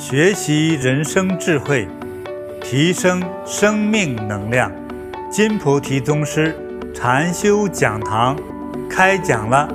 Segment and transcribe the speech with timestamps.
[0.00, 1.86] 学习人生智慧，
[2.62, 4.72] 提升生命能量。
[5.30, 6.56] 金菩提宗师
[6.94, 8.34] 禅修讲堂
[8.88, 9.68] 开讲了。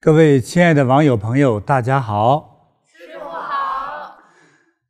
[0.00, 2.80] 各位亲爱的网友朋友，大家好。
[2.86, 4.16] 师父好。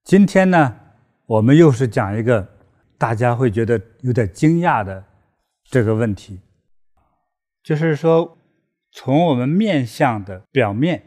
[0.05, 0.77] 今天呢，
[1.27, 2.47] 我们又是讲一个
[2.97, 5.05] 大家会觉得有点惊讶的
[5.65, 6.39] 这个问题，
[7.65, 8.39] 就是说。
[8.97, 11.03] 从我们面相的表面，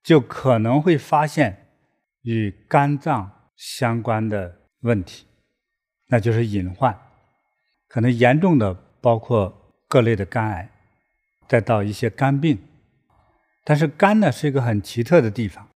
[0.00, 1.66] 就可能会发现
[2.22, 5.26] 与肝脏相关的问题，
[6.06, 6.96] 那就是隐患，
[7.88, 10.70] 可能严重的包括各类的肝癌，
[11.48, 12.56] 再到一些肝病。
[13.64, 15.68] 但是肝呢是一个很奇特的地方，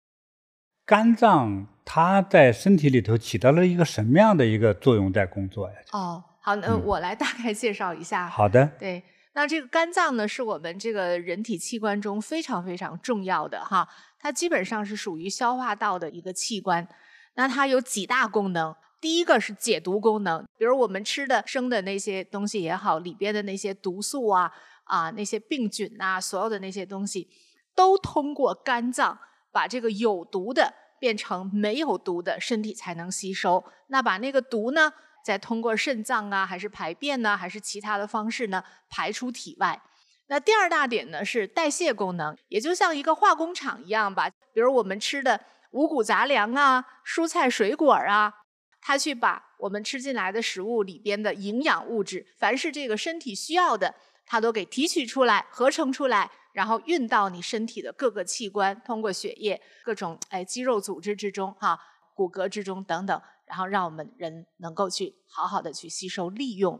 [0.85, 5.75] 肝脏它在身体里头起到了一个什么样的一个作用在工作呀？
[5.93, 8.27] 哦，好，那我来大概介绍一下。
[8.27, 8.67] 嗯、好的。
[8.77, 9.03] 对。
[9.37, 13.87] 那这个肝脏呢，是我们这个人体器官中非常非常重要的哈，
[14.17, 16.87] 它基本上是属于消化道的一个器官。
[17.35, 24.51] 那它有几大功能，第一个是解毒功能，比如我们吃的生的那些东西也好，里边的那些毒素啊
[24.85, 27.29] 啊那些病菌呐，所有的那些东西，
[27.75, 29.19] 都通过肝脏
[29.51, 33.63] 把这个有毒的变成没有毒的，身体才能吸收。
[33.89, 34.91] 那把那个毒呢，
[35.27, 39.81] 再通过肾脏啊，还是排便呢，还是其他的方式呢，排出体外。
[40.27, 44.29] 那第二大点呢是代谢功能，也就像一个化工厂一样吧。
[44.53, 48.31] 比如我们吃的五谷杂粮啊、蔬菜水果啊，
[48.79, 53.93] 它去把我们吃进来的食物里边的营养物质，凡是这个身体需要的，
[54.25, 61.77] 它都给提取出来、合成出来，然后运到你身体的各个器官，通过血液、各种哎肌肉组织之中、哈
[62.13, 63.21] 骨骼之中等等。
[63.47, 66.79] 然后让我们人能够去好好的去吸收利用。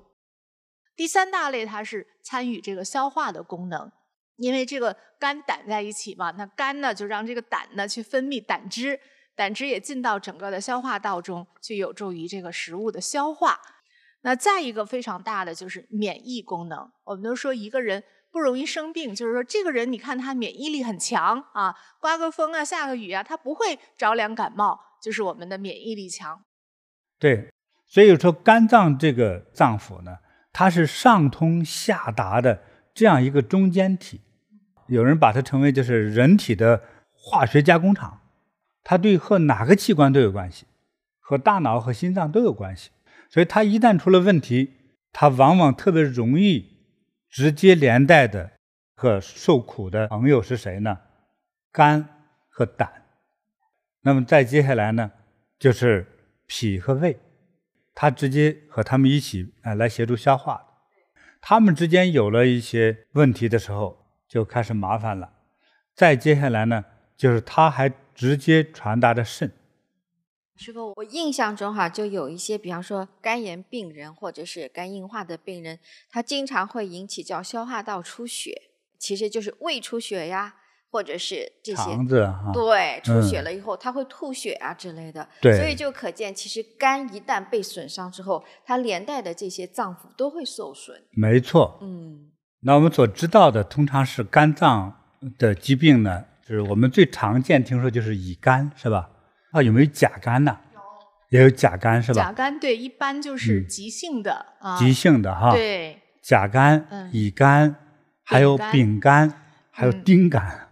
[0.96, 3.92] 第三大类，它是参与这个消化的功能，
[4.36, 9.00] 因为这个肝胆在一起嘛，那肝呢就让这个胆呢去分泌胆汁，
[9.36, 13.60] 胆汁也进到整个的消化道中，去有助于这个食物的消化。
[14.22, 26.44] 那再一个非常大的就是免疫功能，我们都说一个人不容易生病，就是说这个人你看他免疫力很强啊，刮个风啊，下个雨啊，他不会着凉感冒，就是我们的免疫力强。
[27.20, 27.50] 对，
[27.88, 30.18] 所以说肝脏这个脏腑呢，
[30.54, 32.62] 它是上通下达的
[32.94, 34.22] 这样一个中间体。
[34.88, 38.22] 有人把它称为就是人体的化学加工厂，
[38.84, 40.66] 它对和哪个器官都有关系，
[41.20, 42.92] 和大脑和心脏都有关系。
[43.30, 44.74] 所以它一旦出了问题，
[45.12, 46.78] 它往往特别容易
[47.30, 48.52] 直接连带的
[48.96, 51.00] 和受苦的朋友是谁呢？
[51.72, 52.08] 肝
[52.48, 52.90] 和胆。
[54.02, 55.12] 那么再接下来呢，
[55.58, 56.14] 就是。
[56.48, 57.20] 脾和胃，
[57.94, 60.64] 它直接和他们一起啊来协助消化。
[61.40, 65.34] 他们之间有了一些问题的时候，就开始麻烦了。
[65.94, 66.86] 再接下来呢，
[67.16, 69.52] 就是它还直接传达着肾。
[70.56, 75.80] 师傅，我印象中哈，就有一些，比方说肝炎病人或者是肝硬化的病人，
[76.10, 78.64] 他经常会引起叫消化道出血，
[78.98, 80.56] 其实就是胃出血呀。
[80.90, 90.98] 或者是这些肠子哈，对，出血了以后，它会吐血啊之类的，对，所以就可见，其实肝一旦被损伤之后，它连带的这些脏腑都会受损。
[91.12, 92.32] 没错，嗯，
[92.62, 94.94] 那我们所知道的通常是肝脏
[95.38, 99.10] 的疾病呢，就是我们最常见听说就是乙肝，是吧？
[99.52, 100.58] 啊，有没有甲肝呢？
[101.30, 102.24] 有，也有甲肝是吧？
[102.24, 107.76] 甲肝对，一般就是急性的啊，急性的哈，对，甲肝、乙肝，
[108.24, 109.32] 还有丙肝，
[109.70, 110.67] 还有丁肝。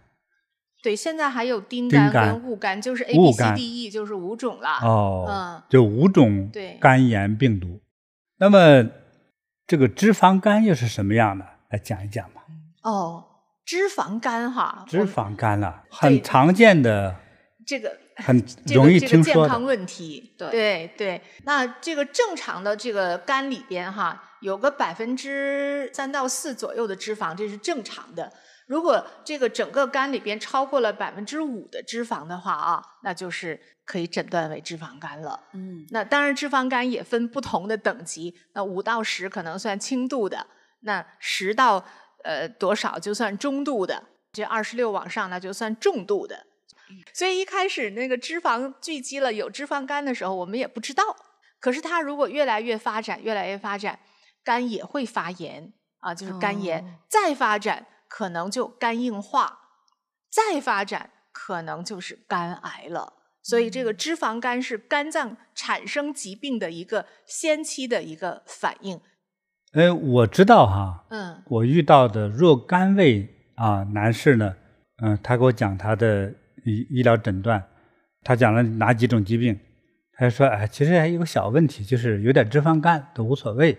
[0.86, 4.78] 对，现在还有丁肝跟戊肝，就是 A B C D E，就是五种了。
[4.82, 6.48] 哦，嗯，就五种
[6.80, 7.80] 肝炎病毒。
[8.38, 8.88] 那么
[9.66, 11.44] 这个脂肪肝又是什么样的？
[11.70, 12.44] 来讲一讲吧。
[12.82, 13.24] 哦，
[13.64, 17.16] 脂肪肝哈，脂肪肝了，很常见的
[17.66, 20.36] 这个很容易听说的、这个、健康问题。
[20.38, 28.32] 对对对，那这个正常的这个肝里边哈，有个百分之三到四左右的脂肪，这是正常的。
[28.66, 35.40] 如果这个整个肝里边超过了百分之五的脂肪的话啊，那就是可以诊断为脂肪肝了。
[35.52, 40.46] 嗯，那当然脂肪肝也分不同的等级，那五到十可能算轻度的，
[40.80, 41.84] 那十到
[42.24, 44.02] 呃多少就算中度的，
[44.32, 46.46] 这二十六往上那就算重度的。
[47.12, 51.02] 所以一开始那个脂肪聚集了有脂肪肝的时候，我们也不知道。
[51.60, 53.98] 可是它如果越来越发展，越来越发展，
[54.42, 57.86] 肝也会发炎啊，就是肝炎、哦、再发展。
[58.08, 59.58] 可能就肝硬化，
[60.30, 63.14] 再发展可能就是肝癌了。
[63.42, 69.00] 所以这个脂肪肝是肝脏产生疾病的一个先期的一个反应。
[69.72, 74.56] 哎，我知道哈，嗯，我遇到的若干位啊，男士呢，
[75.02, 76.28] 嗯，他给我讲他的
[76.64, 77.62] 医医疗诊断，
[78.22, 79.56] 他讲了哪几种疾病，
[80.14, 83.78] 他说，哎，其实还有个小问题，就是有点脂肪肝都无所谓，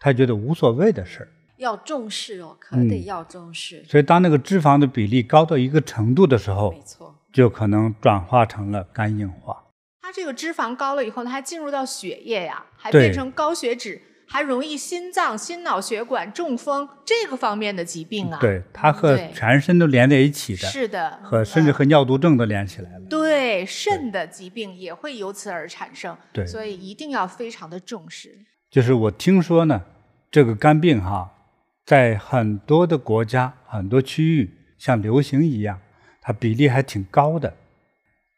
[0.00, 1.28] 他觉得无所谓的事儿。
[1.58, 3.78] 要重视哦，可得要重视。
[3.80, 9.64] 嗯，所以当那个脂肪的比例高到一个程度的时候，没错，就可能转化成了肝硬化。
[10.00, 18.38] 它这个脂肪高了以后，它还进入到血液呀，还变成高血脂，还容易心脏、心脑血管、中风这个方面的疾病啊。
[18.40, 20.66] 对，它和全身都连在一起的。
[20.68, 23.04] 是的，和甚至和尿毒症都连起来了。
[23.10, 26.16] 对，肾的疾病也会由此而产生。
[26.32, 28.38] 对，所以一定要非常的重视。
[28.70, 29.82] 就是我听说呢，
[30.30, 31.34] 这个肝病哈。
[31.88, 35.80] 在很多的国家、很多区域，像流行一样，
[36.20, 37.56] 它比例还挺高的。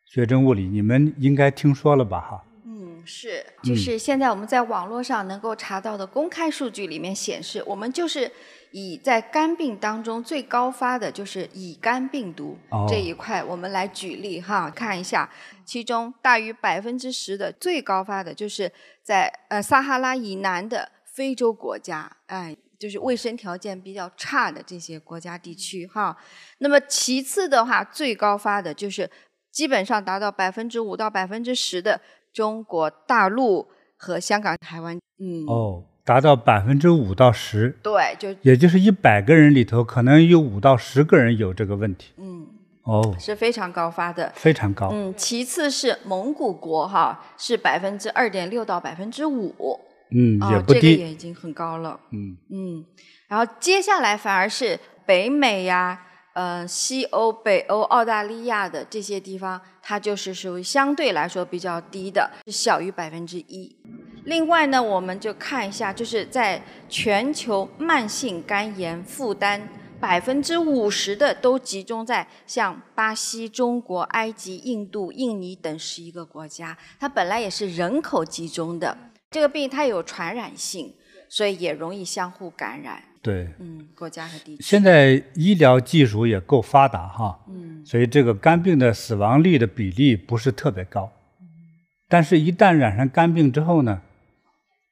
[0.05, 2.21] 学生物理，你们应该听说了吧？
[2.21, 8.31] 哈，嗯，是，就是现在我们在网络上能够查到的公开数据里面显示，我们就是
[8.71, 12.57] 以在肝病当中最高发的就是乙肝病毒
[12.89, 15.29] 这一块，我们来举例哈，看一下，
[15.65, 18.71] 其中大于百分之十的最高发的就是
[19.03, 22.57] 在呃撒哈拉以南的非洲国家，哎。
[22.81, 26.17] 就是卫生条件比较差的这些国家地区哈，
[26.61, 29.09] 那么其次的话，最高发的就是
[29.53, 32.01] 基本上达到百分之五到百分之十的
[32.33, 33.69] 中国大陆
[33.99, 42.47] 和香港、台湾，嗯，哦，达到百分之五到十，对，就也就是一百个人里头可能有五到十个人有这个问题，嗯，
[42.85, 49.79] 哦，是非常高发的，非常高，嗯，其次是蒙古国哈，是百分之二点六到百分之五。
[50.13, 51.99] 嗯，也不低，哦，这个也已经很高了。
[52.11, 52.85] 嗯嗯，
[53.29, 63.77] 然后接下来反而是北美呀，呃，西欧、北欧、澳大利亚的这些地方，它就是属于相对来说比较低的，是小于百分之一。
[64.25, 69.69] 另外呢，我们就看一下，就是在全球慢性肝炎负担
[69.99, 78.97] 百分之五十的都集中在像巴西、中国、埃及、印度、印尼等十一个国家，它本来也是人口集中的。
[79.31, 80.93] 这个病它有传染性，
[81.29, 83.01] 所以也容易相互感染。
[83.23, 84.63] 对，嗯，国家和地区。
[84.63, 91.13] 现在医疗技术也够发达哈，嗯，所以这个肝病的死亡率的比例不是特别高。
[91.41, 91.47] 嗯，
[92.09, 94.03] 但是，一旦染上肝病之后呢，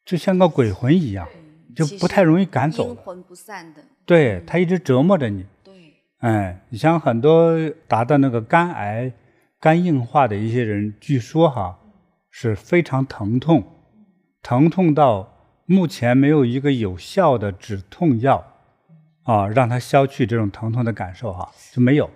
[0.05, 1.26] 就像个鬼魂一样，
[1.75, 2.90] 就不太容易赶走。
[2.90, 3.82] 阴魂不散的。
[4.06, 5.44] 对，他一直折磨着你。
[5.64, 5.75] 对。
[6.19, 7.58] 哎，你像很多
[7.88, 9.12] 达到那个肝癌、
[9.58, 11.76] 肝硬化的一些人，据说哈
[12.31, 13.75] 是非常疼痛。
[14.43, 15.35] 疼痛到
[15.67, 18.43] 目前没有一个有效的止痛药，
[19.25, 22.08] 啊，让它消去这种疼痛的感受哈，就没有，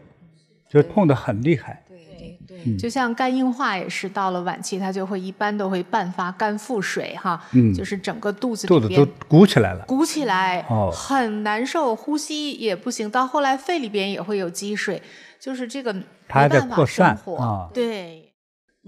[0.71, 1.83] 就痛得很厉害。
[1.87, 15.03] 对对对，嗯，就像肝硬化也是到了晚期，它就会一般都会伴发肝腹水哈，嗯，就是整个肚子肚子都鼓起来了，鼓起来，哦，很难受，呼吸也不行，到后来肺里边也会有积水，
[15.39, 15.93] 就是这个
[16.27, 18.33] 它还在扩散啊，对，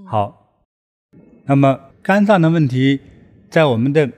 [0.07, 0.47] 好，
[1.45, 3.01] 那么肝脏的问题。
[3.55, 4.11] 在我们的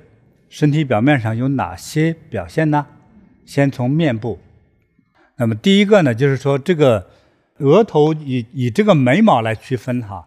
[0.49, 2.87] 身体表面上有哪些表现呢？
[3.44, 4.38] 先从面部，
[5.37, 7.11] 那么第一个呢，就是说这个
[7.59, 10.27] 额头以以这个眉毛来区分哈，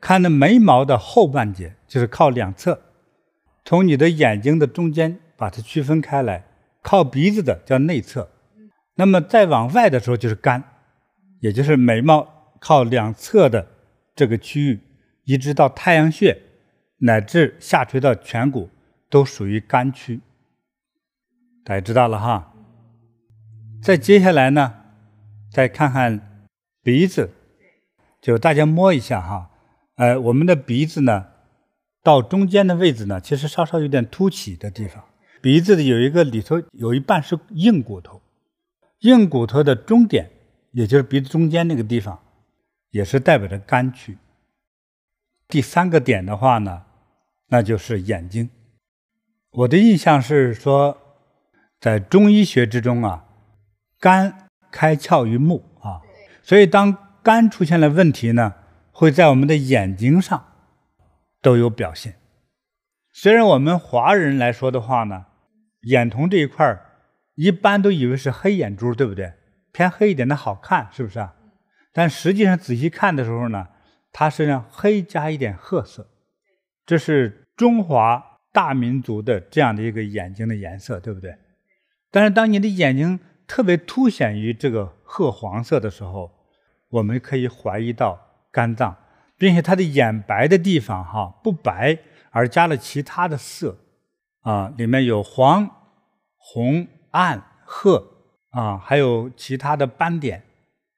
[0.00, 2.80] 看的眉毛的后半截，就是靠两侧，
[3.64, 6.44] 从你的眼睛的中间把它区分开来，
[6.82, 8.30] 靠鼻子的叫内侧，
[8.94, 10.62] 那么再往外的时候就是肝，
[11.40, 13.66] 也就是眉毛靠两侧的
[14.14, 14.78] 这个区域，
[15.24, 16.42] 一直到太阳穴。
[16.98, 18.70] 乃至下垂到颧骨，
[19.10, 20.20] 都属于肝区。
[21.64, 22.54] 大家知道了哈。
[23.82, 24.74] 再接下来呢，
[25.50, 26.46] 再看看
[26.82, 27.30] 鼻子，
[28.20, 29.50] 就大家摸一下哈。
[29.96, 31.26] 呃，我们的鼻子呢，
[32.02, 35.04] 到中间的位置呢，其实稍稍有点凸起的地方。
[35.42, 38.20] 鼻子的有一个里头有一半是硬骨头，
[39.00, 40.30] 硬骨头的中点，
[40.72, 42.18] 也就是鼻子中间那个地方，
[42.90, 44.18] 也是代表着肝区。
[45.46, 46.85] 第三个点的话呢，
[47.48, 48.50] 那就是眼睛。
[49.50, 50.98] 我的印象是说，
[51.80, 53.24] 在中医学之中啊，
[53.98, 56.02] 肝开窍于目啊，
[56.42, 58.54] 所以当肝出现了问题呢，
[58.92, 60.52] 会在我们的眼睛上
[61.40, 62.16] 都有表现。
[63.12, 65.26] 虽然我们华人来说的话呢，
[65.82, 66.78] 眼瞳这一块
[67.34, 69.32] 一般都以为是黑眼珠，对不对？
[69.72, 71.34] 偏黑一点的好看，是不是啊？
[71.92, 73.68] 但实际上仔细看的时候呢，
[74.12, 76.10] 它是让黑加一点褐色，
[76.86, 81.36] 这是中华大民族的这样的一个眼睛的颜色，对不对？
[82.12, 86.30] 但是当你的眼睛特别凸显于这个褐黄色的时候，
[86.88, 88.18] 我们可以怀疑到
[88.52, 88.96] 肝脏，
[89.36, 91.98] 并且它的眼白的地方哈不白，
[92.30, 93.76] 而加了其他的色，
[94.42, 95.68] 啊，里面有黄、
[96.36, 98.02] 红、暗、褐
[98.50, 100.44] 啊，还有其他的斑点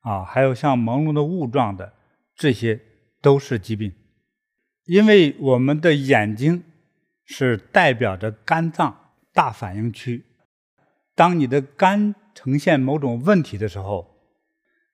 [0.03, 1.95] 啊，还有像朦胧的雾状的，
[2.37, 2.79] 这些
[3.23, 3.93] 都是疾病。
[4.89, 6.65] 因为我们的眼睛
[7.27, 10.25] 是代表着肝脏大反应区，
[11.15, 14.17] 当你的肝呈现某种问题的时候，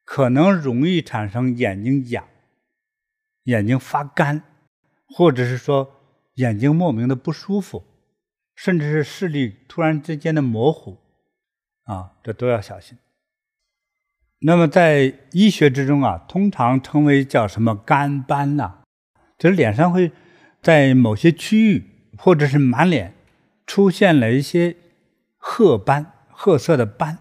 [0.05, 2.27] 可能容易产生眼睛痒、
[3.45, 4.43] 眼睛发干，
[5.07, 5.95] 或者是说
[6.35, 7.85] 眼睛莫名的不舒服，
[8.57, 10.99] 甚至是视力突然之间的模糊，
[11.85, 12.99] 啊，这都要小心。
[14.41, 18.83] 那么在医学之中啊，通常称为叫什么肝斑呐、
[19.45, 20.11] 就是脸上会
[20.63, 21.85] 在某些区域
[22.17, 23.13] 或者是满脸
[23.67, 24.75] 出现了一些
[25.37, 27.19] 褐斑、褐色的斑。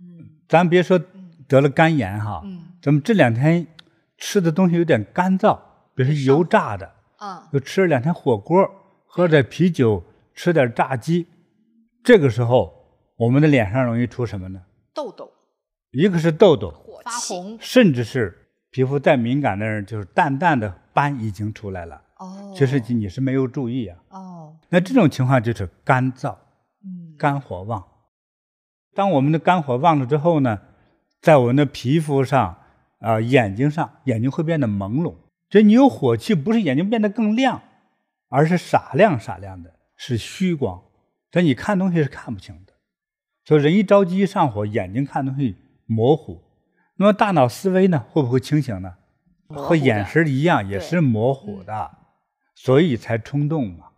[0.00, 1.00] 嗯，咱别说。
[1.48, 3.68] 得了肝炎哈，嗯咱们这两天
[4.18, 5.56] 吃的东西有点干燥，
[5.94, 8.68] 比如说油炸的，啊，又吃了两天火锅，
[9.06, 10.02] 喝点啤酒，
[10.34, 11.28] 吃点炸鸡，
[12.02, 12.74] 这个时候
[13.16, 14.60] 我们的脸上容易出什么呢？
[14.92, 15.30] 痘痘，
[15.92, 16.74] 一个是痘痘，
[17.04, 18.36] 发红，甚至是
[18.72, 22.00] 皮肤再敏感的人，就是淡淡的斑已经出来了。
[22.16, 23.98] 哦，其实你是没有注意啊。
[24.08, 26.34] 哦，那这种情况就是干燥，
[26.82, 27.84] 嗯，肝火旺。
[28.94, 30.58] 当我们的肝火旺了之后呢？
[31.20, 32.48] 在我们的皮肤上，
[33.00, 35.14] 啊、呃，眼睛上，眼睛会变得朦胧。
[35.50, 37.60] 所以你有火气，不是眼睛变得更亮，
[38.28, 40.80] 而是傻亮傻亮的，是虚光。
[41.32, 42.72] 所以你看东西是看不清的。
[43.44, 46.42] 所以人一着急一上火，眼睛看东西模糊。
[46.96, 48.94] 那么大脑思维呢，会不会清醒呢？
[49.48, 51.98] 和眼神一样，也是模糊的，
[52.54, 53.92] 所以才冲动嘛。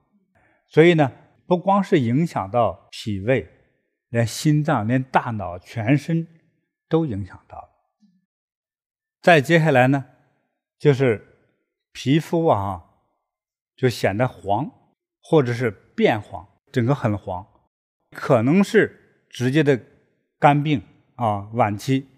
[0.66, 1.12] 所以呢，
[1.46, 3.48] 不光是影响到脾胃，
[4.08, 6.26] 连心脏、连大脑、全身。
[6.90, 7.68] 都影响到了。
[9.20, 10.06] 再接下来呢，
[10.78, 11.36] 就是
[11.92, 12.82] 皮肤啊，
[13.76, 14.70] 就显得黄，
[15.20, 17.46] 或者是变黄，整个很黄，
[18.16, 19.78] 可能是直接的
[20.38, 20.82] 肝病
[21.16, 22.08] 啊，晚期。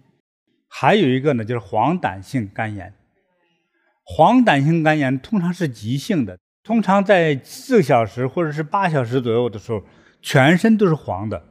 [0.69, 2.93] 还有一个呢，就是黄疸性肝炎。
[4.15, 9.83] 黄疸性肝炎通常是急性的，通常在四个小时或者是八小时左右的时候，
[10.21, 11.43] 全身都是黄的，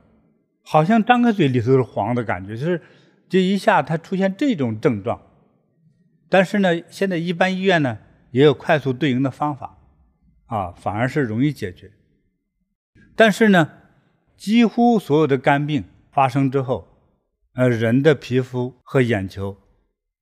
[0.63, 2.81] 好像张开嘴里头是黄的感觉，就是。
[3.33, 5.23] 这一下，它出现这种症状，
[6.29, 7.99] 但是呢，现在一般医院呢
[8.33, 9.79] 也有快速对应的方法，
[10.47, 11.93] 啊，反而是容易解决。
[13.15, 13.71] 但是呢，
[14.37, 16.89] 几乎所有的肝病发生之后，
[17.55, 19.57] 呃，人的皮肤和眼球，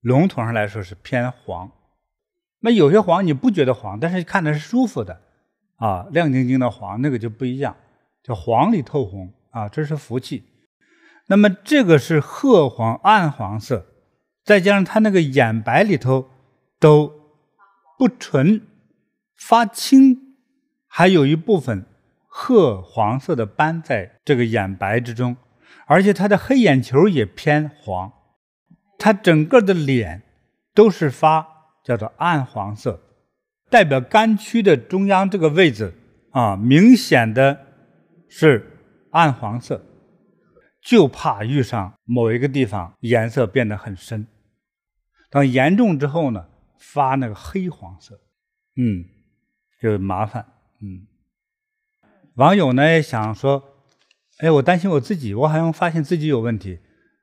[0.01, 1.71] 笼统上来说是偏黄。
[2.61, 5.21] 那有些黄你不觉得黄，但是看着是舒服的，
[5.77, 7.75] 啊，亮晶晶的黄，那个就不一样，
[8.23, 10.43] 叫黄里透红啊，这是福气。
[11.27, 13.85] 那么这个是褐黄暗黄色，
[14.43, 16.27] 再加上它那个眼白里头
[16.79, 17.11] 都
[17.97, 18.61] 不纯，
[19.37, 20.35] 发青，
[20.87, 21.85] 还有一部分
[22.27, 25.37] 褐黄色的斑在这个眼白之中，
[25.85, 28.11] 而且它的黑眼球也偏黄，
[28.97, 30.23] 它整个的脸
[30.73, 32.99] 都是发叫做暗黄色，
[33.69, 35.93] 代表肝区的中央这个位置
[36.31, 37.65] 啊，明显的
[38.27, 38.71] 是
[39.11, 39.85] 暗黄色。
[40.81, 44.25] 就怕遇上某一个地方颜色变得很深，
[45.29, 46.47] 当严重之后呢，
[46.79, 48.21] 发那个黑黄色，
[48.77, 49.03] 嗯，
[49.81, 50.45] 就麻烦，
[50.81, 51.05] 嗯。
[52.35, 53.61] 网友呢也想说，
[54.37, 56.79] 哎，我担心我自己，我好像发现自己有问题，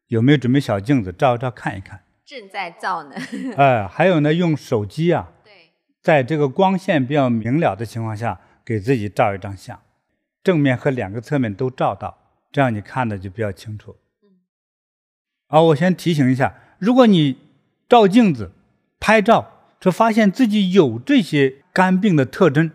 [0.08, 2.02] 有没有准备小镜子照一照看一看？
[2.26, 3.14] 正在照呢。
[3.56, 5.70] 哎， 还有呢，用手机啊，对，
[6.02, 9.80] 在这个光线比较明了的情况下，给自己照一张相，
[10.42, 12.18] 正面和两个侧面都照到。
[12.50, 13.96] 这样你看的就比较清楚。
[15.46, 17.38] 啊，我先提醒一下，如果你
[17.88, 18.50] 照镜子、
[18.98, 22.72] 拍照，就发现自己有这些肝病的特征，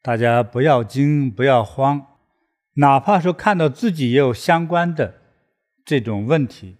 [0.00, 2.06] 大家不要惊，不要慌，
[2.74, 5.16] 哪怕说看到自己也有相关的
[5.84, 6.78] 这种问题，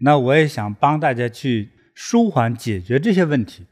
[0.00, 3.66] 那我也想帮大家去舒缓解决这些问题。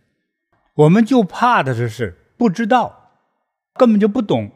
[0.74, 3.12] 我们就怕的就是不知道，
[3.74, 4.52] 根本就不懂，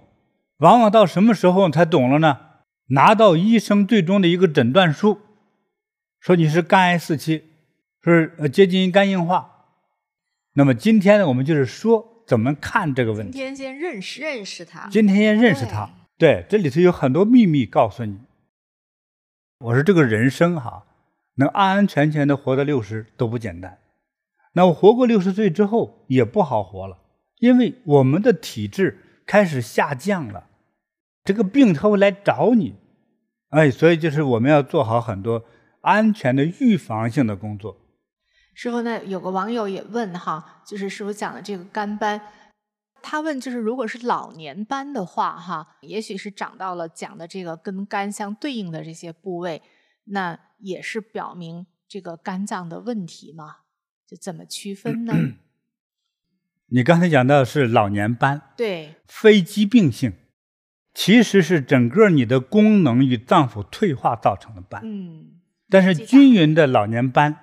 [0.58, 2.38] 往往到什么时候才懂了呢？
[2.88, 5.20] 拿到医生最终的一个诊断书，
[6.20, 7.44] 说你是肝癌四期，
[8.02, 9.66] 是呃接近于肝硬化。
[10.54, 13.32] 那么今天呢，我们就是说怎么看这个问题。
[13.32, 14.88] 今天先认识认识他。
[14.90, 15.88] 今天先认识他。
[16.18, 18.18] 对，对，这里头有很多秘密告诉你。
[19.60, 20.84] 我说这个人生哈，
[21.36, 23.78] 能安安全全的活到六十都不简单。
[24.54, 26.98] 那我活过六十岁之后也不好活了，
[27.38, 30.48] 因为我们的体质开始下降了。
[31.24, 32.74] 这个病它会来找你，
[33.50, 35.44] 哎，所以就是我们要做好很多
[35.80, 37.76] 安全的预防性的工作。
[38.54, 42.20] 师傅呢，有个网友也问哈，就是师傅讲的这个肝斑，
[43.00, 49.62] 他问就是，如果是老年斑的话，哈，也许是长到了讲的这个跟肝相对应的这些部位，
[50.04, 53.58] 那也是表明这个肝脏的问题吗？
[54.06, 55.14] 就怎么区分呢？
[56.66, 60.14] 你刚才讲到是老年斑，对，非疾病性，
[60.94, 64.80] 其实是整个你的功能与脏腑退化造成的斑。
[64.84, 67.36] 嗯，但是均匀的老年斑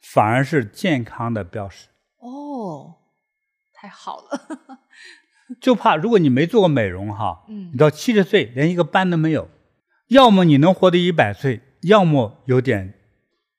[0.00, 1.88] 反而是健康的标识。
[2.18, 2.96] 哦，
[3.72, 4.80] 太好了。
[5.60, 9.50] 就怕如果你没做过美容哈，嗯，你到七十岁连一个斑都没有，
[10.08, 12.94] 要么你能活到一百岁，要么有点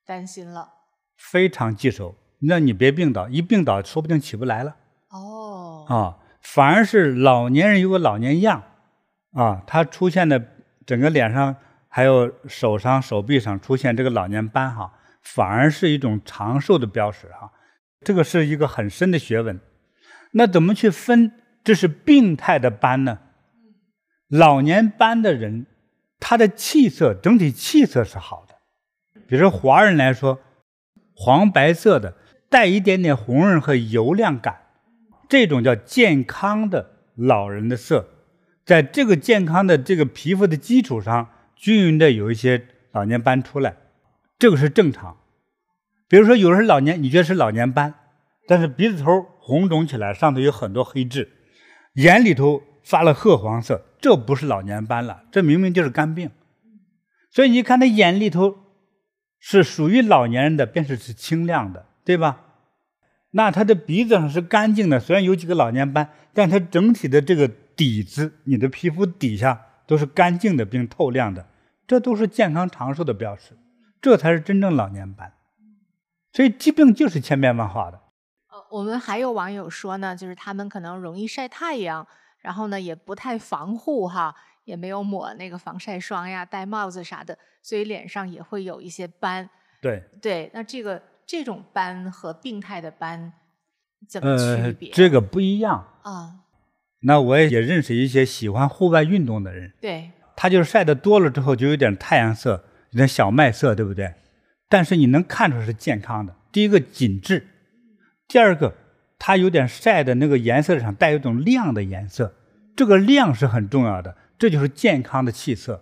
[0.05, 0.69] 担心了，
[1.15, 2.15] 非常棘手。
[2.39, 4.75] 那你别病倒，一病倒说不定起不来了。
[5.09, 8.63] 哦，啊，反而是老年人有个老年样，
[9.33, 10.43] 啊，他出现的
[10.85, 11.55] 整个脸上
[11.87, 17.51] 还有手上、手臂上出现这个老年斑哈，反而是一种长寿的标识哈。
[18.01, 19.59] 这个是一个很深的学问。
[20.31, 21.31] 那怎么去分？
[21.63, 23.19] 这是病态的斑呢？
[24.27, 25.65] 老年斑的人，
[26.19, 28.55] 他的气色整体气色是好的。
[29.27, 30.39] 比如说华人来说，
[31.13, 32.15] 黄白色的，
[32.49, 34.61] 带一点点红润和油亮感，
[35.27, 38.09] 这种叫健康的老人的色。
[38.65, 43.77] 在这个健康的这个皮肤的基础上，均匀的有一些老年斑出来，
[44.39, 45.17] 这个是正常。
[46.07, 47.93] 比如说有人老年，你觉得是老年斑，
[48.47, 51.29] 但是鼻子头红肿起来，上头有很多黑痣。
[51.93, 56.29] 眼里头发了褐黄色，这不是老年斑了，这明明就是肝病。
[57.31, 58.59] 所以你看他眼里头
[59.39, 62.43] 是属于老年人的，便是是清亮的，对吧？
[63.31, 71.47] 那他的鼻子上是干净的，虽然有几个老年斑，但他整体的这个底子，你的皮肤底下都是干净的并透亮的，
[71.85, 73.57] 这都是健康长寿的标识，
[74.01, 75.33] 这才是真正老年斑。
[76.31, 77.97] 所以疾病就是千变万化的。
[78.49, 82.07] 呃我们还有网友说呢，就是他们可能容易晒太阳，
[82.45, 84.35] 然后呢也不太防护哈，
[84.65, 89.49] 也没有抹那个防晒霜呀，戴帽子啥的，所以脸上也会有一些斑。
[89.81, 93.33] 对对，那这个这种斑和病态的斑
[94.07, 94.89] 怎么区别？
[94.89, 96.05] 呃，这个不一样啊。
[96.05, 96.39] 嗯。
[97.01, 104.13] 那我也也认识一些喜欢户外运动的人，对，他就是晒得多了之后就有点太阳色，有点小麦色，对不对？
[104.69, 106.35] 但是你能看出是健康的。
[106.51, 107.47] 第一个紧致。
[108.27, 108.73] 第二个，
[109.17, 112.33] 它有点晒的那个颜色上带有一种亮的颜色，
[112.75, 115.81] 这个亮是很重要的，这就是健康的气色。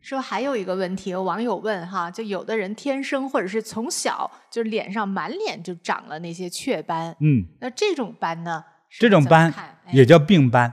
[0.00, 8.64] 说还有一个问题，有网友问哈，就有的人天生或者是从小就脸上满脸就长了那些雀斑，嗯，那这种斑呢？
[8.98, 9.52] 这种斑
[9.92, 10.72] 也叫病斑，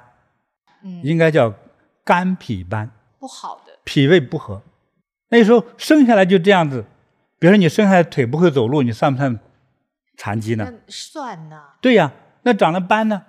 [0.84, 1.54] 嗯，应该叫
[2.04, 4.62] 肝脾斑，不好的，脾胃不和。
[5.30, 6.84] 那时候生下来就这样子，
[7.40, 9.40] 比如说你生下来腿不会走路，你算不算？
[10.17, 10.71] 残疾呢？
[10.88, 11.62] 算呢？
[11.82, 13.24] 对呀，那长了斑呢？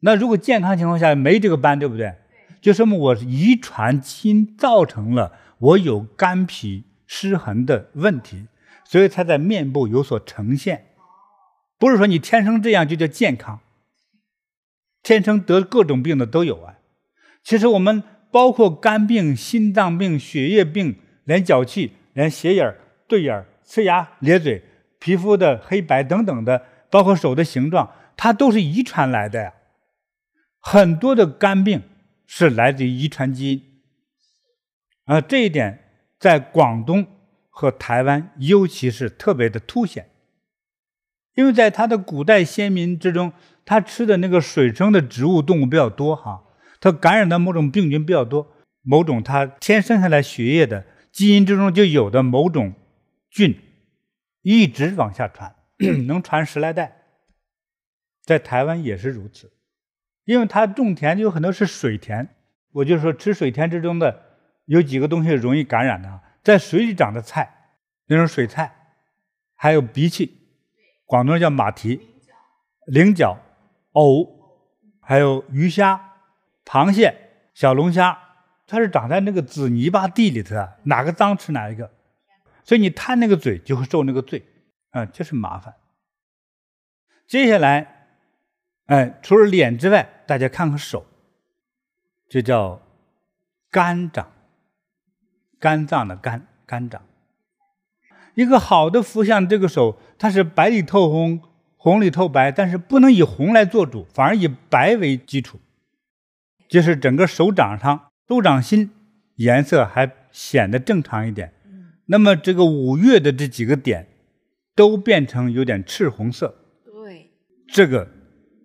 [0.00, 2.14] 那如果健康情况下没这个斑，对不对？
[2.60, 8.46] 就说明我遗传基因造成了我有肝脾失衡的问题，
[8.84, 10.86] 所以它在面部有所呈现。
[11.78, 13.60] 不是说你天生这样就叫健康，
[15.02, 16.74] 天生得各种病的都有啊。
[17.42, 22.76] 其实我们包括肝病、心脏病、血液病，连脚气、连斜眼、
[23.08, 24.62] 对眼、呲牙、咧嘴。
[25.00, 29.54] 皮肤的黑白等等的，包括手的形状，它都是遗传来的呀。
[30.60, 31.82] 很多的肝病
[32.26, 33.62] 是来自于遗传基因，
[35.06, 35.82] 啊，这一点
[36.18, 37.06] 在广东
[37.48, 40.10] 和台湾尤其是特别的凸显，
[41.34, 43.32] 因为在他的古代先民之中，
[43.64, 46.44] 他吃的那个水生的植物动物比较多哈，
[46.78, 48.46] 他感染的某种病菌比较多，
[48.82, 52.74] 某种他天生下来血液的基因之中就有的某种
[53.30, 53.58] 菌。
[54.42, 55.54] 一直往下传，
[56.06, 56.96] 能传十来代，
[58.24, 59.52] 在台湾也是如此，
[60.24, 62.28] 因为它种田有很多是水田，
[62.72, 64.22] 我就说吃水田之中的
[64.64, 67.72] 有几个东西容易感染的，在水里长的菜，
[68.06, 68.72] 那种水菜，
[69.54, 70.30] 还有荸荠，
[71.04, 72.00] 广东叫马蹄，
[72.86, 73.38] 菱角、
[73.92, 74.26] 藕，
[75.00, 76.14] 还有鱼虾、
[76.64, 77.14] 螃蟹、
[77.52, 78.18] 小龙虾，
[78.66, 81.90] 它是长在那个紫泥巴地里头，哪个脏吃哪一个。
[82.70, 84.44] 所以你贪那个嘴，就会受那个罪，
[84.90, 85.74] 啊，这是麻烦。
[87.26, 88.06] 接下来，
[88.86, 91.04] 哎，除了脸之外，大家看看手，
[92.28, 92.80] 这叫
[93.72, 94.30] 肝掌，
[95.58, 97.02] 肝脏的肝，肝掌。
[98.34, 101.42] 一个好的福相，这个手它是白里透红，
[101.76, 105.58] 红里透白，但是不能以红来做主，反而以白为基础，
[106.68, 108.92] 就是整个手掌上手掌心
[109.34, 111.52] 颜色还显得正常一点。
[112.10, 114.08] 那么这个五岳的这几个点，
[114.74, 116.52] 都变成有点赤红色。
[116.84, 117.30] 对，
[117.68, 118.08] 这个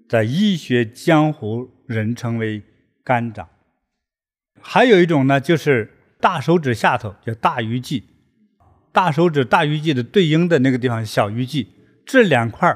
[0.09, 2.63] 在医学江湖人称为
[3.03, 3.47] 肝掌。
[4.59, 8.03] 还有一种呢，就是大手指下头叫大鱼际，
[8.91, 11.67] 大手指大鱼际的对应的那个地方小鱼际，
[12.03, 12.75] 这两块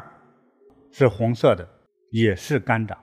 [0.91, 1.67] 是红色的，
[2.12, 2.95] 也是肝掌。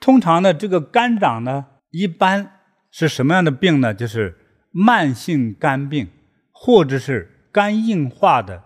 [0.00, 2.52] 通常呢，这个肝掌呢，一般
[2.90, 3.92] 是什么样的病呢？
[3.92, 4.34] 就是
[4.80, 6.08] 慢性肝病，
[6.52, 8.62] 或者是肝硬化的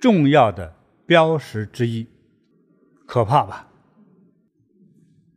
[0.00, 2.06] 重要的标识之一。
[3.06, 3.68] 可怕吧？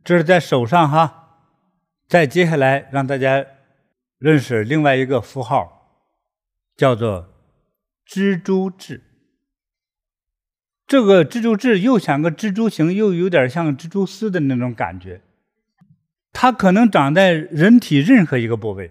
[0.02, 1.20] 这是在手上哈。
[2.08, 3.44] 再接下来让大家
[4.18, 6.06] 认识另外一个符号，
[6.74, 7.28] 叫做
[8.06, 9.02] 蜘蛛痣。
[10.86, 15.20] 这个蜘蛛痣又像个蜘蛛形，又有点像蜘蛛丝的那种感觉。
[16.32, 18.90] 它可能长在人体任何一个部位，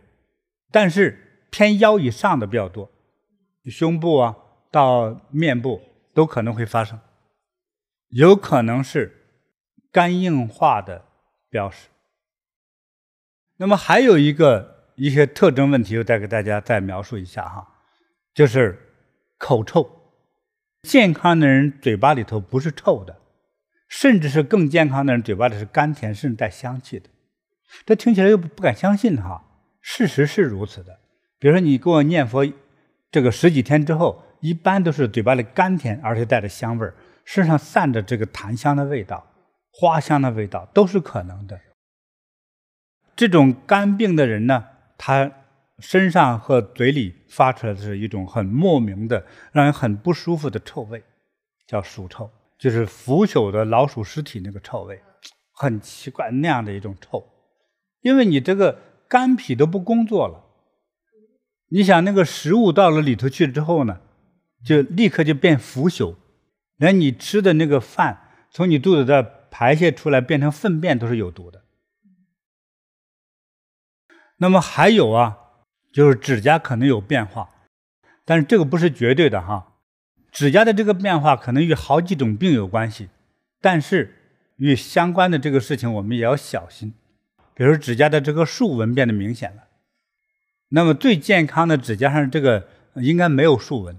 [0.71, 1.22] 但是
[1.53, 2.89] 偏腰以上的比较多，
[3.65, 4.35] 胸部啊
[4.71, 5.79] 到面部
[6.11, 6.99] 都可能会发生，
[8.07, 9.37] 有可能是
[9.91, 11.05] 肝硬化的
[11.51, 11.89] 标识。
[13.57, 17.75] 那么还有一个一些特征问题，我再给大家再描述一下哈，
[18.33, 18.79] 就是
[19.37, 19.87] 口臭。
[20.81, 23.21] 健康的人嘴巴里头不是臭的，
[23.87, 27.11] 甚至是更健康的人嘴巴里是甘甜甚至带香气的。
[27.85, 29.45] 这听起来又不敢相信哈，
[29.79, 31.01] 事实是如此的。
[31.43, 32.49] 比如说你给我念佛，
[33.11, 39.27] 这个十几天之后，一般都是嘴巴里甘甜，而且带着香味儿，身上散着这个檀香的味道、
[39.69, 41.59] 花香的味道，都是可能的。
[43.13, 44.65] 这种肝病的人呢，
[44.97, 45.29] 他
[45.79, 51.03] 身上和嘴里发出来的是一种很莫名的、让人很不舒服的臭味，
[51.67, 54.97] 叫鼠臭，就是腐朽的老鼠尸体那个臭味，
[55.51, 57.21] 很奇怪那样的一种臭。
[57.99, 58.79] 因为你这个
[59.09, 60.42] 肝脾都不工作了，
[61.73, 63.99] 你想那个食物到了里头去之后呢，
[64.63, 66.15] 就立刻就变腐朽，
[66.77, 71.63] 连你吃的那个饭从你肚子这排泄出来变成粪便都是有毒的。
[74.37, 75.39] 那么还有啊，
[75.91, 77.49] 就是指甲可能有变化，
[78.23, 79.73] 但是这个不是绝对的哈，
[80.31, 83.09] 指甲的这个变化可能与好几种病有关系，
[83.59, 84.13] 但是
[84.57, 86.93] 与相关的这个事情我们也要小心。
[87.55, 89.63] 比如指甲的这个竖纹变得明显了，
[90.75, 93.95] 那么最健康的指甲上这个应该没有竖纹，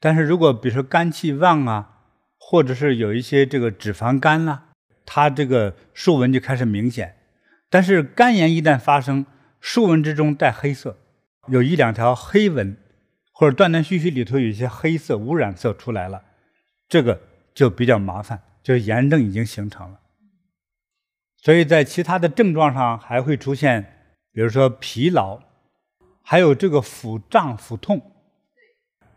[0.00, 2.00] 但是如果比如说肝气旺啊，
[2.38, 4.68] 或者是有一些这个脂肪肝啦、
[5.04, 7.16] 它这个竖纹就开始明显。
[7.68, 9.26] 但是肝炎一旦发生，
[9.60, 10.96] 竖纹之中带黑色，
[11.48, 12.78] 有一两条黑纹，
[13.32, 16.22] 或者断断续续里头有一些黑色污染色出来了，
[16.88, 17.20] 这个
[17.52, 20.00] 就比较麻烦，就是炎症已经形成了。
[21.36, 23.82] 所以在其他的症状上还会出现，
[24.32, 25.42] 比如说疲劳，
[26.30, 28.12] 还有这个腹胀、腹痛，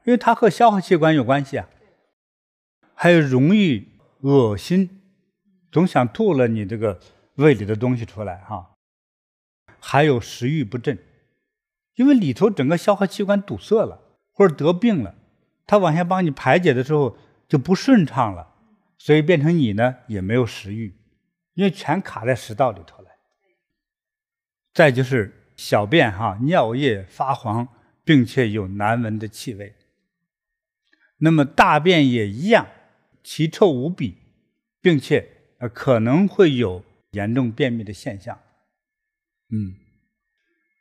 [0.06, 1.68] 因为它和消化器官有关系啊。
[2.96, 3.90] 还有容易
[4.22, 5.02] 恶心，
[5.70, 7.02] 总想吐了你这个
[7.36, 8.78] 胃里的东西出来哈。
[9.82, 10.98] 还有食欲不振，
[11.96, 14.00] 因为里头整个消化器官堵塞了
[14.32, 15.14] 或者得病了，
[15.68, 17.18] 它往下帮你排解的时候
[17.50, 18.56] 就不顺畅了，
[18.98, 20.98] 所以变成你呢也没有食欲。
[21.56, 23.10] 因为全卡在食道里头了，
[24.74, 27.68] 再就是小便哈，尿液发黄，
[28.04, 29.76] 并且有难闻的气味。
[31.20, 32.66] 那么大便也一样，
[33.22, 34.18] 奇臭无比，
[34.82, 35.28] 并且
[35.60, 38.40] 呃可能会有严重便秘的现象。
[39.52, 39.76] 嗯，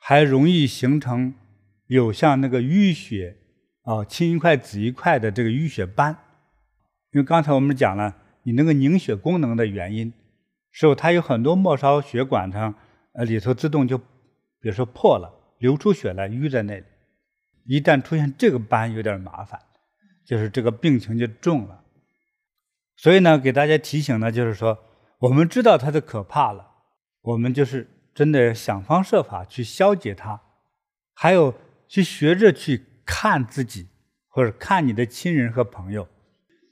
[0.00, 1.34] 还容易形成
[1.88, 3.36] 有像那个淤血
[3.82, 6.16] 啊，青一块紫一块的这个淤血斑。
[7.12, 10.10] 因为刚才我们讲了，你那个凝血功能的原因。
[10.72, 12.74] 时候，它有很多末梢血管上，
[13.12, 14.00] 呃，里头自动就，
[14.60, 16.84] 比如说破了，流出血来淤在那里。
[17.66, 19.60] 一旦出现这个斑，有点麻烦，
[20.24, 21.84] 就是这个病情就重了。
[22.96, 24.78] 所以呢，给大家提醒呢，就是说，
[25.20, 26.66] 我们知道它的可怕了，
[27.22, 30.40] 我们就是真的想方设法去消解它，
[31.14, 31.54] 还有
[31.88, 33.88] 去学着去看自己，
[34.28, 36.08] 或者看你的亲人和朋友，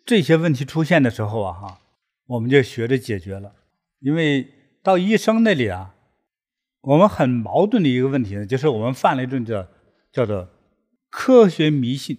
[0.05, 1.81] 这些问题出现的时候啊，哈，
[2.27, 3.55] 我们就学着解决了。
[4.01, 4.49] 因为
[4.83, 5.95] 到医生那里啊，
[6.89, 9.67] 我们很矛盾的一个问题呢，就是我们犯了一种叫
[10.11, 10.49] 叫做
[11.11, 12.17] 科学迷信。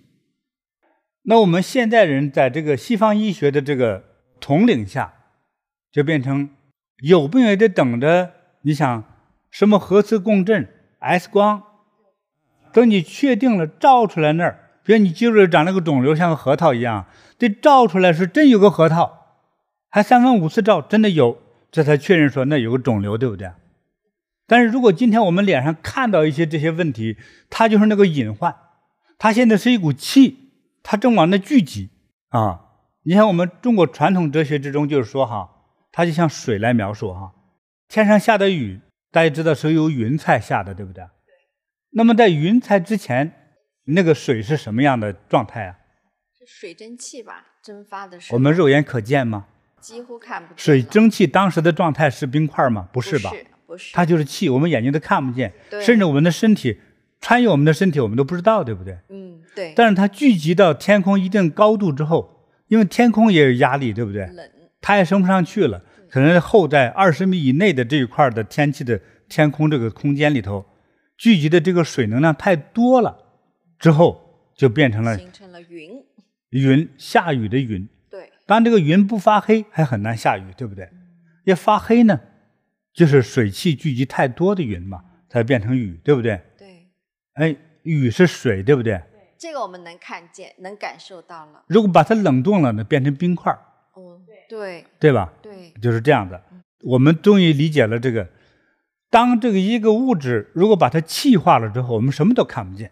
[1.24, 4.04] 那我们现代人在这个西方医学的这个
[4.40, 5.14] 统领下，
[5.92, 6.52] 就变成
[7.02, 8.32] 有病也得等着。
[8.62, 9.04] 你想
[9.50, 11.64] 什么核磁共振、X 光，
[12.72, 17.08] 等你确定了照出来那儿，比如你肌肉里长了个肿瘤，像个核桃一样，
[17.40, 19.40] 得照出来是真有个核桃，
[19.90, 21.40] 还三番五次照，真的有。
[21.72, 23.50] 这才确认说那有个肿瘤，对不对？
[24.50, 27.18] 但是如果今天我们脸上看到一些这些问题，
[27.52, 28.56] 它就是那个隐患，
[29.20, 30.50] 它现在是一股气，
[30.82, 31.92] 它正往那聚集
[32.30, 32.62] 啊！
[33.04, 35.50] 你像我们中国传统哲学之中，就是说哈，
[35.92, 37.32] 它就像水来描述哈，
[37.88, 38.82] 天上下的雨，
[39.12, 41.04] 大家知道是由云彩下的，对不对？
[41.04, 41.10] 对。
[41.92, 43.32] 那么在云彩之前，
[43.86, 45.78] 那个水是什么样的状态啊？
[46.38, 48.38] 是水蒸气吧，蒸发的时候。
[48.38, 49.46] 我们肉眼可见吗？
[49.80, 50.58] 几乎看不见。
[50.58, 52.90] 水蒸气当时的状态是冰块吗？
[52.92, 53.30] 不是吧？
[53.30, 53.46] 不是。
[53.94, 56.80] 它就是气，我们眼睛都看不见，甚至我们的身体
[57.22, 58.98] 穿越我们的身体，我们都不知道，对不对？
[59.10, 59.74] 嗯，对。
[59.76, 62.36] 但是它聚集到天空一定高度之后。
[62.70, 64.28] 因为天空也有压力，对不对？
[64.28, 64.48] 冷，
[64.80, 65.82] 它也升不上去了。
[66.08, 70.64] 可能后在二十米以内的这一块的天气的天空这个空间里头，
[71.18, 73.18] 聚集的这个水能量太多了，
[73.80, 75.90] 之后就变成了形成了云，
[76.52, 77.90] 云下雨的云。
[78.08, 80.88] 对，当这个云不发黑，还很难下雨，对不对？
[81.46, 82.20] 要发黑呢，
[82.94, 86.42] 就是水汽聚集太多的云嘛，才变成雨，对不对？
[86.58, 86.88] 对。
[87.34, 88.94] 哎，雨是水，对不对？
[89.12, 91.64] 对这个我们能看见，能感受到了。
[91.68, 93.52] 如果把它冷冻了呢，变成冰块。
[93.94, 95.32] 哦，对，对吧？
[95.42, 96.44] 对，就是这样的。
[96.84, 98.28] 我们终于理解了这个，
[99.10, 102.92] 当这个一个物质如果把它气化了之后，我们什么都看不见。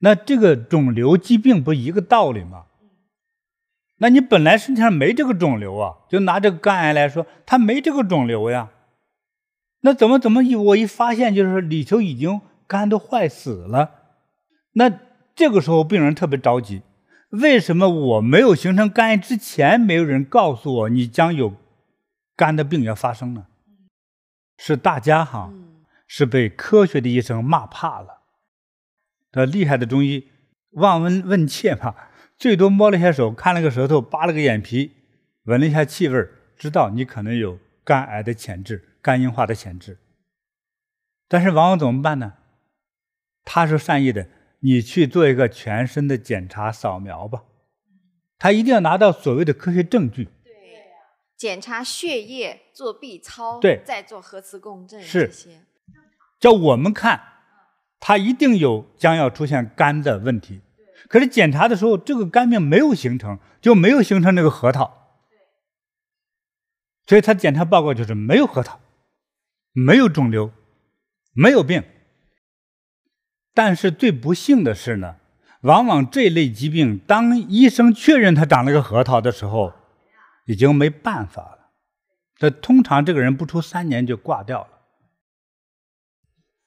[0.00, 2.66] 那这个肿瘤疾病不一个道理吗？
[4.04, 8.68] 那你本来身体上没这个肿瘤啊，就拿这个肝癌来说，它没这个肿瘤呀。
[9.80, 13.92] 那怎么怎么一我一发现，就是里头已经肝都坏死了，
[14.72, 15.00] 那。
[15.36, 16.82] 这个时候病人特别着急，
[17.30, 21.54] 为什么我没有形成肝癌之前，没有人告诉我你将有
[22.36, 23.46] 肝的病要发生呢？
[24.56, 25.52] 是大家哈，
[26.06, 28.20] 是被科学的医生骂怕了。
[29.32, 30.28] 的厉害的中医
[30.74, 31.96] 望闻问切嘛，
[32.36, 34.92] 最多摸了一下手，看了个舌头，扒了个眼皮，
[35.44, 39.98] 闻了一下气味，知道你可能有肝癌的潜质，肝硬化的潜质。
[41.28, 42.34] 但是往往怎么办呢？
[43.44, 44.28] 他是善意的。
[44.60, 47.42] 你去做一个全身的检查扫描吧，
[48.38, 50.24] 他一定要拿到所谓的科学证据。
[50.42, 50.52] 对，
[51.36, 55.60] 检查血液，做 B 超，对，再做核磁共振是这些，
[56.40, 57.20] 叫我们看，
[58.00, 60.62] 他一定有将要出现肝的问题。
[61.08, 65.18] 可是检查的时候，这个肝病没有形成，就没有形成那个核桃。
[67.06, 68.80] 所以他检查报告就是没有核桃，
[69.72, 70.50] 没有肿瘤，
[71.34, 71.82] 没有病。
[73.52, 75.16] 但是最不幸的是呢，
[75.60, 79.74] 往往这类疾病，当医生确认他长了个核桃的时候，
[80.46, 81.70] 已经没办法了。
[82.36, 84.68] 这通常这个人不出三年就挂掉了。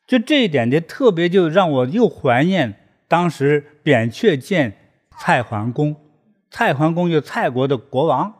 [0.06, 4.78] 就这一点，就特别就让我又怀念当时扁鹊见
[5.18, 5.96] 蔡桓公。
[6.50, 8.34] 蔡桓公就蔡国的国王，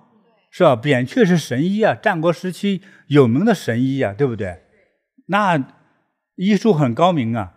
[0.50, 0.76] 是吧？
[0.76, 4.62] 扁鹊是神医啊，战国时期有名的神医啊，对不对？
[5.28, 5.62] 那
[6.36, 7.54] 医术很高明啊。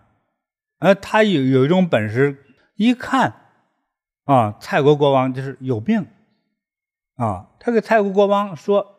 [0.80, 2.38] 而，他有有一种本事，
[2.76, 3.34] 一看，
[4.24, 6.06] 啊，蔡国国王就是有病，
[7.16, 8.96] 啊，他给蔡国国王说，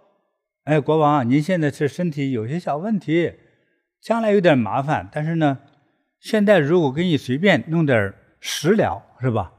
[0.64, 3.34] 哎，国王，您现在是身体有些小问题，
[4.00, 5.60] 将来有点麻烦，但是呢，
[6.22, 9.52] 现在如果给你随便弄点食疗，是吧？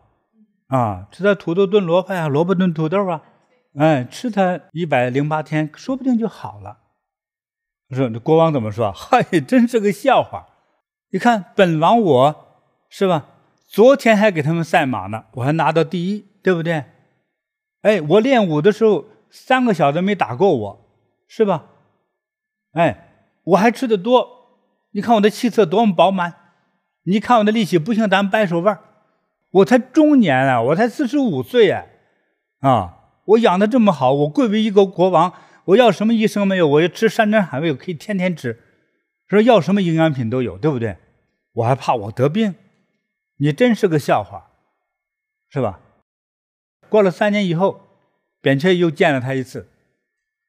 [0.68, 3.20] 啊，吃点土豆炖萝卜啊，萝卜炖土豆啊，
[3.76, 6.78] 哎，吃它一百零八天，说不定就好了。
[7.90, 8.92] 说这国王怎么说？
[8.94, 10.46] 嗨，真是个笑话。
[11.10, 12.46] 你看，本王我
[12.88, 13.26] 是吧？
[13.66, 16.84] 昨天还给他们赛马呢，我还拿到第一，对不对？
[17.82, 20.88] 哎，我练武的时候，三个小子没打过我，
[21.26, 21.64] 是吧？
[22.74, 24.28] 哎，我还吃的多。
[24.92, 26.34] 你看我的气色多么饱满，
[27.04, 28.78] 你看我的力气不行咱们掰手腕。
[29.50, 31.84] 我才中年啊，我才四十五岁啊，
[32.60, 35.34] 啊，我养的这么好，我贵为一个国王，
[35.66, 36.66] 我要什么医生没有？
[36.66, 38.58] 我要吃山珍海味，我可以天天吃。
[39.28, 40.96] 说要什么营养品都有，对不对？
[41.52, 42.54] 我还怕我得病，
[43.36, 44.50] 你真是个笑话，
[45.50, 45.80] 是吧？
[46.88, 47.80] 过了三年以后，
[48.40, 49.68] 扁鹊又见了他一次，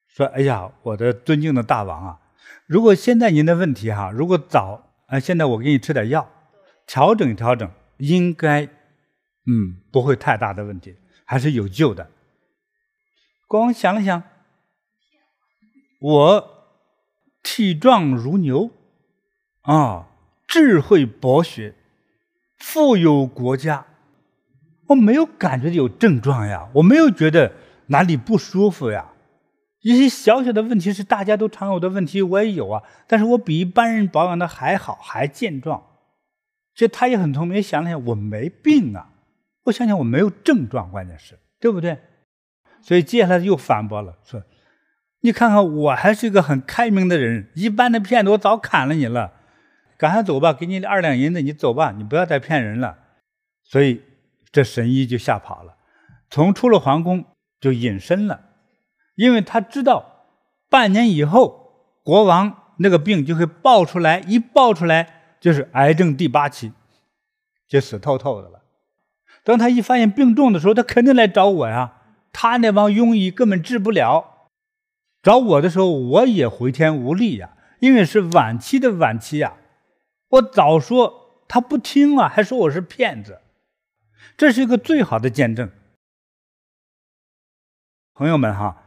[0.07, 2.19] 说：“哎呀，我的尊敬的大王啊，
[2.67, 6.29] 如果现在您的问题哈，如果早啊，现在我给你吃点药，
[6.93, 8.65] 调整调整，应该
[9.47, 12.11] 嗯不会太大的问题，还是有救的。”
[13.49, 14.21] 国王想了想，
[15.99, 16.49] 我。
[17.45, 18.71] 体壮如牛，
[19.63, 20.07] 啊，
[20.47, 21.75] 智慧博学，
[22.57, 23.85] 富有国家，
[24.87, 27.51] 我没有感觉有症状呀，我没有觉得
[27.87, 29.11] 哪里不舒服呀。
[29.81, 35.83] 一些小小的问题是大家都常有的问题，我也有啊，但是我比一般人保养的还好，还健壮。
[36.73, 39.09] 这他也很聪明，想了想，我没病啊，
[39.65, 41.99] 我想想我没有症状，关键是对不对？
[42.81, 44.43] 所以接下来又反驳了，说。
[45.25, 49.31] 你看看，我还是一个很开明的人，一般的骗子我早砍了你了。
[49.97, 52.97] 赶快走吧，给你二两银子，你走吧，你不要再骗人了。
[53.63, 54.01] 所以
[54.51, 55.77] 这神医就吓跑了。
[56.29, 57.23] 从出了皇宫
[57.61, 58.41] 就隐身了，
[59.15, 60.25] 因为他知道
[60.69, 66.71] 半年以后国王那个病就会爆出来，一爆出来就是癌症第八期，
[67.67, 68.63] 就死透透的了。
[69.43, 71.95] 当他一发现病重的时候，他肯定来找我呀。
[72.31, 74.47] 他那帮庸医根本治不了，
[75.21, 79.57] 找我的时候我也回天无力呀，因为是晚期的晚期呀。
[80.29, 83.41] 我早说他不听啊，还说我是骗子，
[84.37, 85.69] 这是一个最好的见证。
[88.13, 88.81] 朋友们哈，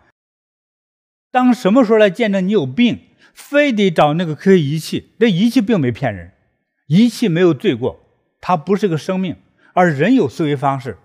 [1.30, 5.12] 当什么时候来见证你有病，非得找那个科学仪器？
[5.18, 6.32] 那仪器并没骗人，
[6.86, 8.00] 仪器没有罪过，
[8.40, 9.36] 它不是个生命。
[9.74, 10.96] 而人有思维方式，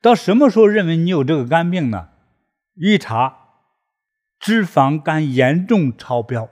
[0.00, 2.10] 到什么时候认为你有这个肝病呢？
[2.74, 3.36] 一查，
[4.38, 6.48] 脂肪肝严重超标，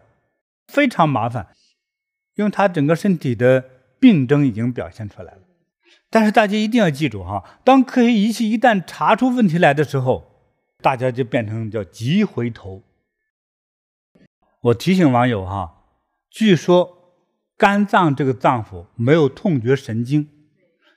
[0.66, 1.49] 非常麻烦，
[2.35, 3.64] 因为他整个身体的
[4.01, 5.43] 病症已经表现出来了。
[6.11, 12.83] 但是大家一定要记住哈，当科学仪器一旦查出问题来的时候，大家就变成叫急回头。
[14.62, 15.85] 我提醒网友哈，
[16.29, 17.00] 据说
[17.61, 20.27] 肝脏这个脏腑没有痛觉神经。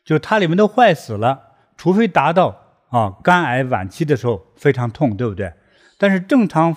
[0.06, 5.54] 就是它里面都坏死了，除非达到啊肝癌晚期的时候非常痛，对不对？
[5.98, 6.74] 但是正常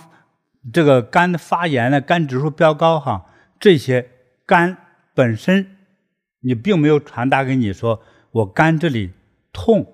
[0.72, 3.26] 这个肝的发炎了，肝指数飙高哈，
[3.60, 4.10] 这些
[4.44, 4.76] 肝
[5.14, 5.76] 本身
[6.40, 9.12] 你并没有传达给你说我肝这里
[9.52, 9.86] 痛，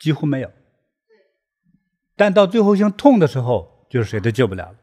[0.00, 0.50] 几乎没有。
[2.16, 4.78] 但到最后性痛的时候，就是谁都救不了了。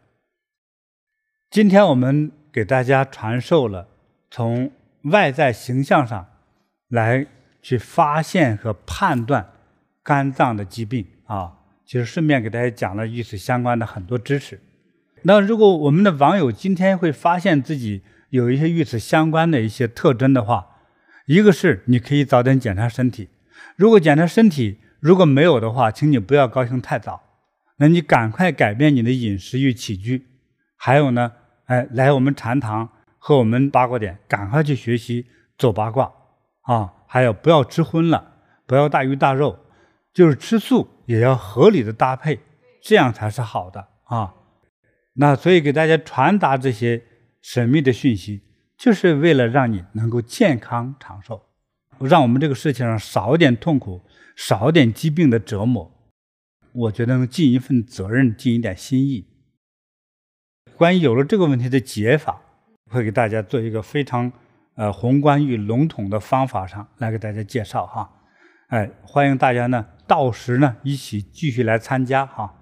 [1.49, 3.87] 今天我们给大家传授了
[4.29, 4.71] 从
[5.03, 6.27] 外在形象上
[6.87, 7.27] 来。
[7.65, 9.49] 去发现和判断
[10.03, 11.51] 肝脏的疾病啊，
[11.83, 14.61] 其实顺便给大家讲了与此相关的很多知识。
[15.23, 20.67] 那如果我们的网友今天会发现自己有一些与此相关的一些特征的话，
[21.25, 23.29] 一个是你可以早点检查身体，
[23.75, 27.23] 如果检查身体如果没有的话，请你不要高兴太早，
[27.77, 30.27] 那你赶快改变你的饮食与起居。
[30.75, 31.31] 还有呢，
[31.65, 32.89] 哎，来我们禅堂
[33.27, 35.25] 和我们八卦点，赶快去学习
[35.57, 36.13] 走八卦
[36.61, 36.93] 啊。
[37.07, 38.35] 还有不要吃荤了，
[38.67, 39.57] 不要大鱼大肉，
[40.13, 42.39] 就是吃素也要合理的搭配，
[42.83, 44.35] 这样才是好的啊。
[45.13, 47.03] 那所以给大家传达这些
[47.41, 48.43] 神秘的讯息，
[48.77, 51.47] 就是为了让你能够健康长寿，
[51.97, 54.03] 让我们这个世界上少一点痛苦，
[54.35, 55.91] 少一点疾病的折磨。
[56.73, 59.25] 我觉得能尽一份责任，尽一点心意。
[60.77, 62.43] 关于有了这个问题的解法，
[62.91, 64.31] 会给大家做一个非常。
[64.77, 68.11] 呃，宏观与笼统的方法上来给大家介绍哈，
[68.67, 72.55] 哎，欢迎大家呢到时呢一起继续来参加哈。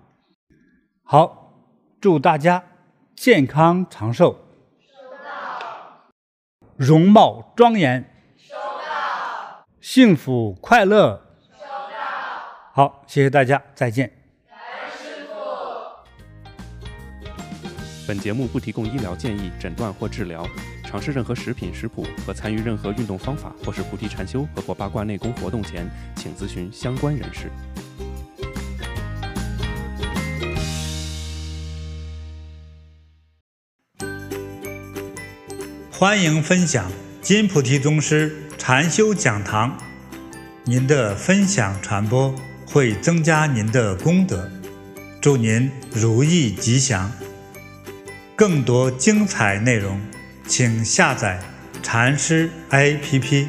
[1.03, 1.55] 好，
[1.99, 2.65] 祝大家
[3.15, 4.37] 健康长寿，
[4.79, 6.11] 收到
[6.77, 8.07] 容貌庄严，
[8.37, 11.67] 收到幸福快乐，收到
[12.73, 14.22] 好，谢谢大家，再见。
[18.07, 20.47] 本节目不提供医疗建议、诊断或治疗。
[20.85, 27.49] 尝试任何食品食谱和参与任何运动方法，或是菩提禅修和或八卦内功活动前，请咨询相关人士。
[35.89, 39.77] 欢迎分享金菩提宗师禅修讲堂，
[40.65, 42.35] 您的分享传播
[42.67, 44.51] 会增加您的功德，
[45.21, 47.09] 祝您如意吉祥。
[48.35, 49.99] 更多精彩内容。
[50.45, 51.39] 请下载
[51.81, 53.47] 禅师 APP。